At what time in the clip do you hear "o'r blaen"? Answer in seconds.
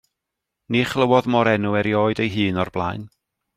2.65-3.07